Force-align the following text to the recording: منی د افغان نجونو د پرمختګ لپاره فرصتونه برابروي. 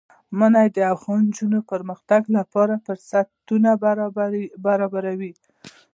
منی 0.39 0.67
د 0.75 0.77
افغان 0.93 1.21
نجونو 1.29 1.59
د 1.63 1.67
پرمختګ 1.71 2.21
لپاره 2.37 2.73
فرصتونه 2.85 3.69
برابروي. 4.65 5.33